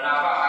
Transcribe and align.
Kenapa 0.00 0.39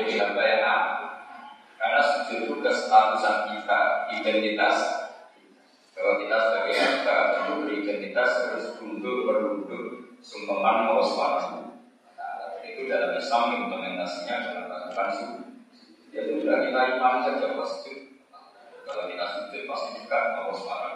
menjadi 0.00 0.24
hamba 0.24 0.42
yang 0.48 0.64
aneh. 0.64 0.96
Karena 1.76 2.00
itu 2.32 2.56
kestatusan 2.60 3.36
kita, 3.52 3.80
identitas. 4.16 4.78
Kalau 5.92 6.16
kita 6.24 6.36
sebagai 6.40 6.74
hamba 6.80 7.16
untuk 7.36 7.56
beridentitas 7.68 8.30
harus 8.48 8.66
tunduk 8.80 9.28
berunduk 9.28 10.16
sungkeman 10.24 10.88
mau 10.88 11.04
suara 11.04 11.68
nah, 12.16 12.60
itu 12.64 12.88
dalam 12.88 13.16
Islam 13.16 13.68
implementasinya 13.68 14.34
adalah 14.36 14.64
melakukan 14.68 15.08
sujud 15.16 15.48
ya 16.12 16.20
sudah 16.28 16.56
kita 16.60 16.80
iman 16.96 17.24
saja 17.24 17.56
pasti 17.56 17.92
kalau 18.84 19.04
kita 19.08 19.24
sujud 19.28 19.62
pasti 19.64 19.88
juga 19.96 20.18
mau 20.36 20.52
suara 20.52 20.88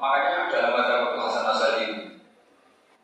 makanya 0.00 0.48
dalam 0.48 0.72
baca 0.76 0.94
Hasan 1.16 1.44
Asadi 1.52 1.86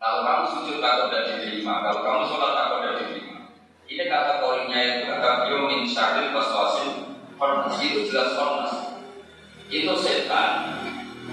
kalau 0.05 0.21
kamu 0.21 0.45
sujud 0.53 0.77
takut 0.85 1.09
tidak 1.09 1.25
diterima. 1.33 1.81
Kalau 1.81 2.05
kamu 2.05 2.29
sholat 2.29 2.53
takut 2.53 2.84
ini 3.89 4.05
kategorinya 4.09 4.79
itu. 4.81 5.13
Beliau 5.13 5.61
min 5.69 5.85
syaril 5.89 6.33
waswasin 6.33 7.15
itu 7.85 8.09
jelas 8.09 8.33
formas 8.39 8.73
itu 9.69 9.93
setan 10.01 10.81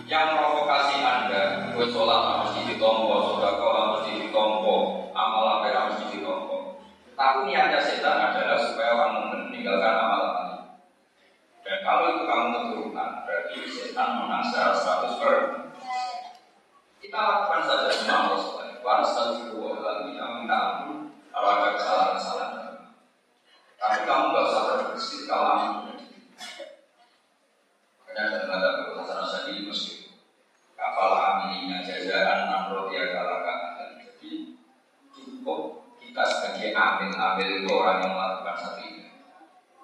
yang 0.08 0.36
provokasi 0.36 1.00
anda. 1.00 1.72
Gue 1.72 1.88
sholat 1.88 2.44
mesti 2.44 2.76
ditompo? 2.76 3.16
Sodako 3.38 3.68
mesti 3.96 4.12
ditompo? 4.28 4.76
Amal 5.16 5.62
apa 5.64 5.92
mesti 5.92 6.20
ditompo? 6.20 6.82
Tapi 7.16 7.48
niatnya 7.48 7.80
setan 7.80 8.18
adalah 8.18 8.60
supaya 8.60 8.92
orang 8.98 9.14
meninggalkan 9.32 9.96
amal 9.96 10.22
tadi. 10.34 10.58
Dan 11.62 11.78
kalau 11.86 12.04
itu 12.18 12.24
kamu 12.26 12.48
keturunan 12.52 13.10
berarti 13.24 13.56
setan 13.70 14.10
menang 14.20 14.44
secara 14.50 14.74
100 14.74 15.22
per 15.22 15.36
kita 17.02 17.18
lakukan 17.18 17.62
saja 17.66 17.90
semua 17.92 18.18
Allah 18.30 18.72
Warasal 18.82 19.38
juga 19.38 19.78
lagi 19.78 20.14
kita 20.14 20.26
minta 20.42 20.58
ampun 20.58 21.14
kalau 21.30 21.50
ada 21.54 21.78
kesalahan-kesalahan 21.78 22.70
tapi 23.78 24.00
kamu 24.10 24.26
gak 24.34 24.46
usah 24.50 24.64
terbersih 24.66 25.22
kalau 25.30 25.58
karena 28.12 28.44
dalam 28.44 28.50
kata 28.50 28.70
Hasan 29.00 29.18
Asadi 29.24 29.70
meski 29.70 30.12
kapal 30.76 31.16
amilinya 31.16 31.80
jajaran 31.86 32.52
enam 32.52 32.64
roti 32.76 33.00
kalahkan 33.00 33.58
jadi 33.96 34.34
cukup 35.16 35.88
kita 36.02 36.24
sebagai 36.28 36.76
orang 37.70 37.98
yang 38.02 38.14
melakukan 38.16 38.56
satu 38.58 38.82
ini. 38.82 39.06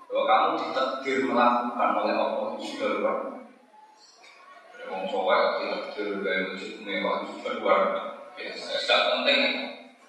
Kalau 0.07 0.23
kamu 0.23 0.51
ditakdir 0.63 1.17
melakukan 1.27 1.89
oleh 1.99 2.15
Allah 2.15 2.47
itu 2.55 2.63
sudah 2.73 2.89
luar 2.97 3.17
Wong 4.87 5.03
cowok 5.11 5.59
ditakdir 5.59 6.23
gaya 6.23 6.41
wujud 6.47 6.73
mewah 6.87 7.15
itu 7.27 7.31
sudah 7.43 7.53
luar 7.59 7.81
biasa. 8.39 8.71
Tidak 8.79 9.01
penting, 9.11 9.41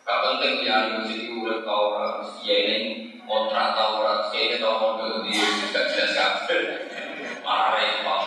tidak 0.07 0.19
penting 0.23 0.53
dia 0.63 0.77
wujud 1.03 1.19
itu 1.19 1.35
udah 1.43 1.59
tahu 1.67 1.83
orang 1.99 2.15
ini 2.47 2.79
kontrak 3.27 3.75
tahu 3.75 3.93
orang 4.07 4.31
ini 4.33 4.57
tahu 4.63 4.75
model 4.79 5.27
dia 5.27 5.47
tidak 5.67 5.85
jelas 5.91 6.13
kabel 6.15 6.63
malah 7.43 7.69
repot. 7.75 8.23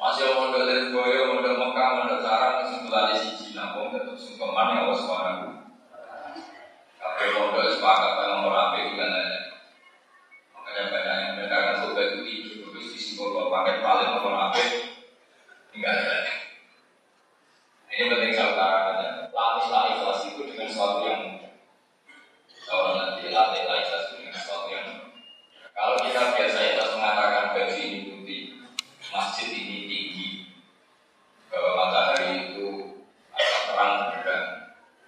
Masih 0.00 0.32
model 0.32 0.64
dari 0.64 0.84
boyo, 0.96 1.36
model 1.36 1.60
Mekah, 1.60 1.88
model 2.00 2.18
sarang, 2.24 2.64
kesimpulannya 2.64 3.20
siji 3.20 3.52
nampung 3.52 3.92
tetap 3.92 4.16
sungkeman 4.16 4.72
ya 4.72 4.88
Allah. 4.88 5.59
Model 7.20 7.68
sepakat 7.68 8.12
dengan 8.16 8.48
orang 8.48 8.80
juga 8.80 9.06
nanya. 9.12 9.40
Makanya 10.56 10.82
banyak 10.88 11.14
yang 11.20 11.30
mendengarkan 11.36 11.76
surga 11.84 12.00
itu 12.00 12.18
tinggi, 12.24 12.50
terus 12.64 12.86
disimpul 12.96 13.36
kalau 13.36 13.52
pakai 13.52 13.84
paling 13.84 14.10
orang 14.24 14.56
tinggal 15.70 15.92
ada. 15.92 16.18
Ini 17.92 18.04
penting 18.08 18.32
saya 18.32 18.48
utarakan 18.56 18.96
ya. 19.04 19.10
Latihlah 19.28 19.82
ikhlas 19.92 20.20
itu 20.32 20.40
dengan 20.48 20.66
sesuatu 20.72 21.04
yang 21.04 21.22
kalau 22.64 22.96
nanti 22.96 23.28
latihlah 23.28 23.76
ikhlas 23.84 24.04
itu 24.08 24.14
dengan 24.24 24.34
sesuatu 24.40 24.68
yang 24.72 24.88
kalau 25.76 25.96
kita 26.00 26.22
biasa 26.36 26.58
ikhlas 26.60 26.90
mengatakan 26.96 27.44
gaji 27.56 27.80
ini 27.80 27.98
putih, 28.08 28.40
masjid 29.12 29.48
ini 29.48 29.76
tinggi, 29.88 30.28
bahwa 31.48 31.70
matahari 31.72 32.52
itu 32.52 32.68
agak 33.32 33.60
terang 33.64 33.92
benderang, 34.12 34.46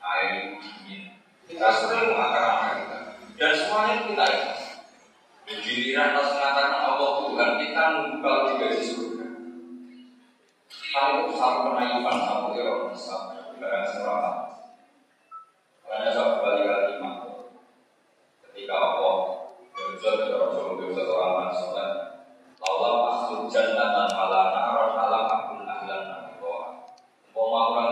air 0.01 0.29
itu 0.33 0.49
dingin. 0.65 1.03
Kita 1.45 1.69
sering 1.77 2.17
mengatakan 2.17 2.55
hal 2.57 2.73
kita, 2.81 2.99
dan 3.37 3.53
semuanya 3.53 3.93
itu 3.93 4.05
kita 4.17 4.25
ikhlas. 4.33 4.63
Giliran 5.53 6.17
pas 6.17 6.29
mengatakan 6.33 6.75
Allah 6.81 7.11
Tuhan, 7.21 7.51
kita 7.61 7.83
nunggu 7.93 8.17
kalau 8.25 8.41
digaji 8.49 8.83
surga. 8.89 9.27
Hal 10.97 11.09
itu 11.21 11.33
satu 11.37 11.59
penaifan, 11.69 12.17
satu 12.25 12.49
error 12.57 12.79
besar, 12.89 13.23
barang 13.61 13.87
serata. 13.93 14.33
Karena 15.85 16.09
saya 16.09 16.41
berkali-kali 16.41 16.97
ketika 18.49 18.75
Allah 18.77 19.17
berjuang 19.73 20.29
ke 20.29 20.37
Rasul 20.37 20.77
berjuang 20.77 21.09
ke 21.09 21.15
orang 21.17 21.53
soleh 21.57 21.89
Allah 22.63 22.93
masuk 23.09 23.49
jannatan 23.49 24.09
ala 24.13 24.41
naron 24.53 24.93
alam 24.97 25.25
akun 25.29 25.65
ahlan 25.65 26.03
Mau 27.53 27.69
orang 27.77 27.92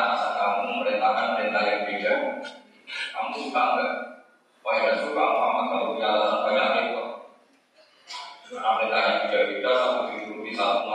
Bagaimana 0.00 0.16
masa 0.16 0.32
kamu 0.40 0.60
memerintahkan 0.64 1.26
perintah 1.36 1.62
yang 1.68 1.82
beda? 1.84 2.12
Kamu 2.88 3.30
suka 3.36 3.60
enggak? 3.68 3.92
Wah, 4.64 4.74
ya 4.80 4.92
suka 4.96 5.24
Muhammad 5.28 5.64
kalau 5.68 5.86
punya 5.92 6.08
alasan 6.08 6.40
banyak 6.40 6.68
itu. 6.88 7.04
Karena 8.48 8.70
perintah 8.80 9.00
yang 9.04 9.16
beda-beda, 9.28 9.70
satu 9.76 10.00
dituruti, 10.08 10.50
satu 10.56 10.88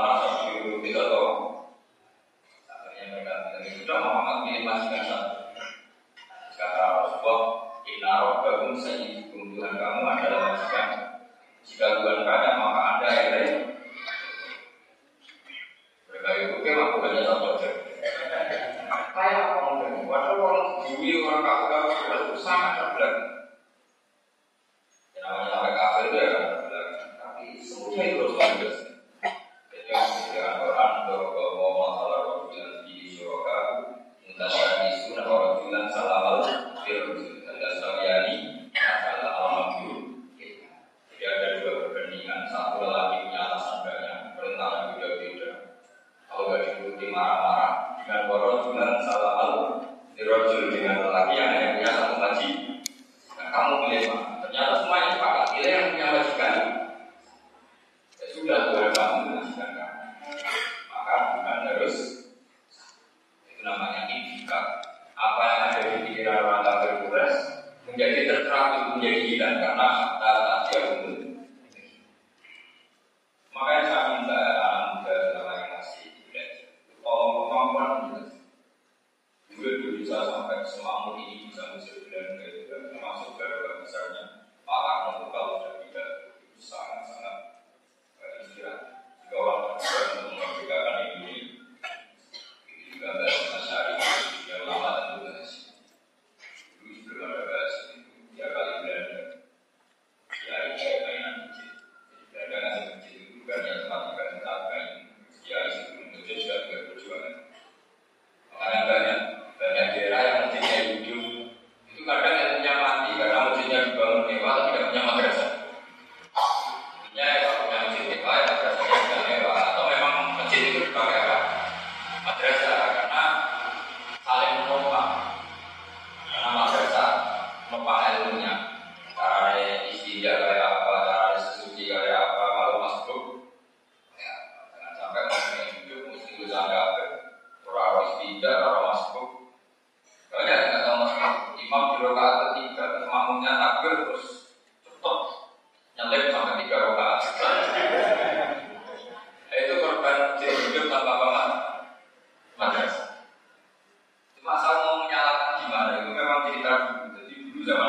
Kita 156.36 156.52
cerita 156.52 156.72
dulu, 156.84 157.16
jadi 157.16 157.36
dulu 157.48 157.60
zaman 157.64 157.88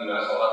bila 0.00 0.16
sholat 0.24 0.52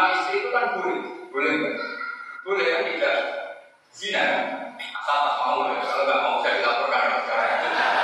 Jima 0.00 0.16
istri 0.16 0.40
itu 0.40 0.48
kan 0.48 0.80
boleh, 0.80 0.96
boleh 1.28 1.50
enggak? 1.60 1.76
Boleh 2.40 2.64
ya 2.64 2.78
tidak? 2.88 3.16
Zina? 3.92 4.24
Asal 4.80 5.16
tak 5.28 5.34
mau, 5.44 5.68
ya. 5.68 5.76
kalau 5.84 6.04
nggak 6.08 6.20
mau 6.24 6.34
saya 6.40 6.56
dilaporkan 6.56 7.20
sekarang. 7.20 7.99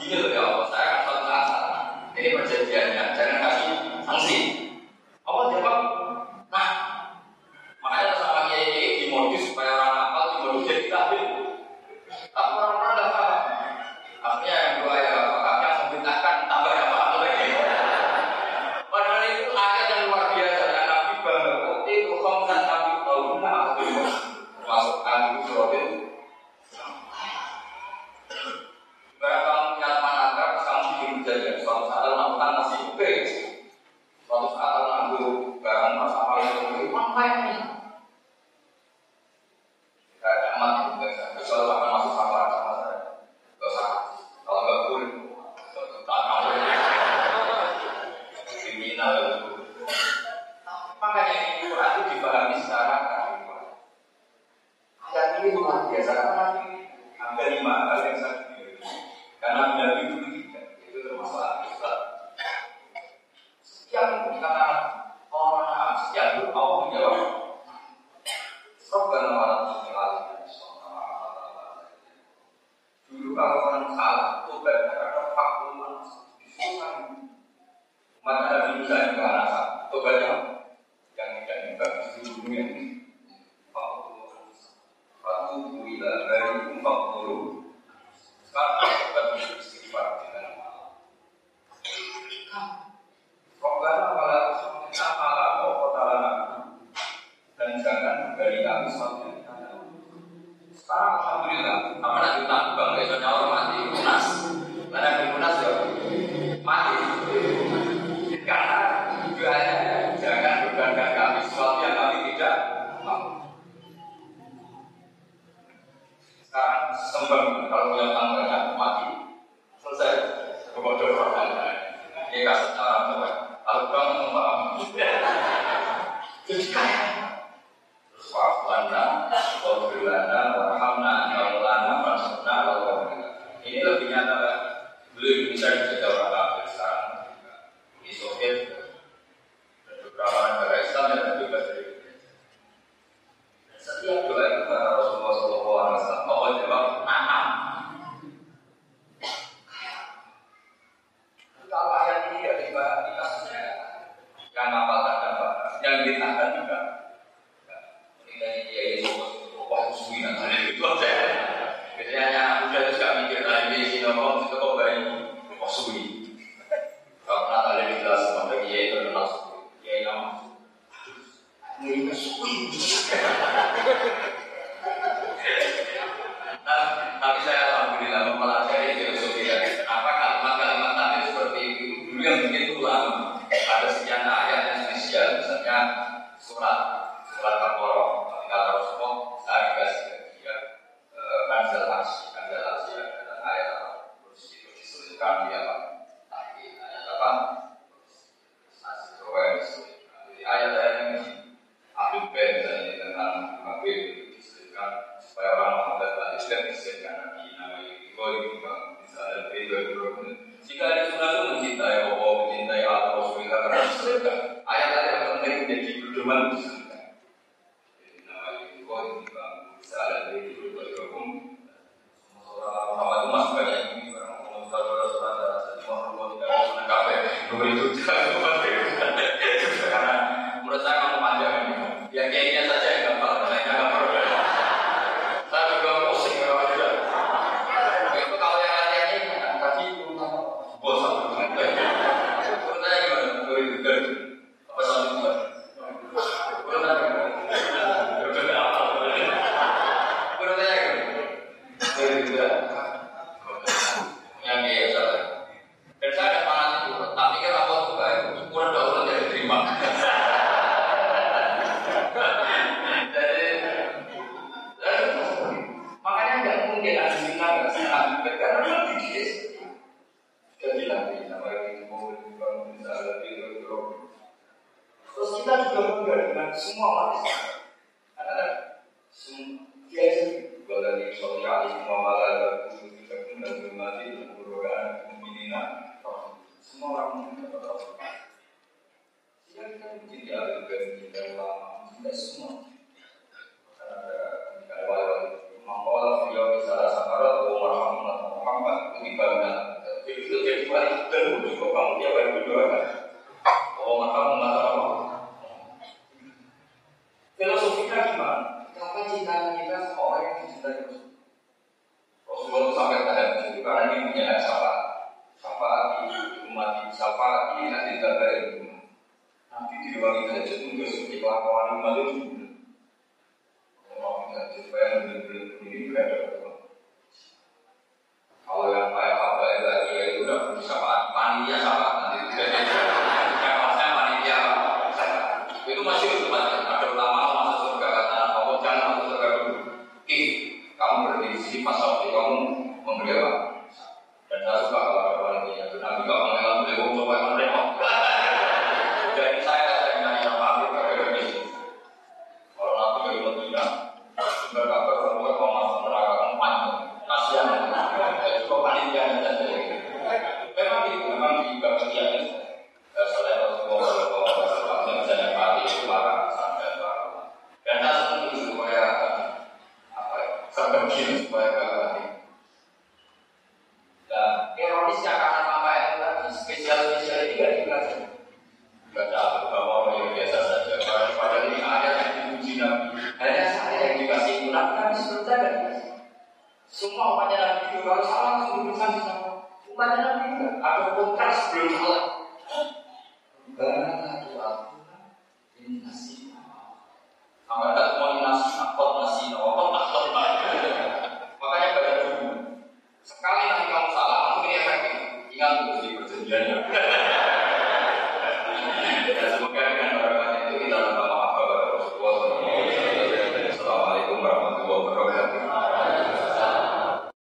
Gini 0.00 0.16
loh 0.16 0.32
ya 0.32 0.40
Allah, 0.40 0.66
saya 0.72 0.88
akan 1.04 1.18
taat 1.28 1.48
Ini 2.16 2.28
perjanjiannya, 2.32 3.04
jangan 3.20 3.39